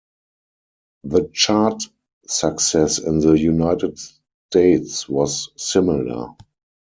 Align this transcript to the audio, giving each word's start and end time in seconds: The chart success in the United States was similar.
The 1.03 1.29
chart 1.31 1.83
success 2.25 2.97
in 2.97 3.19
the 3.19 3.33
United 3.33 3.99
States 3.99 5.07
was 5.07 5.51
similar. 5.57 6.29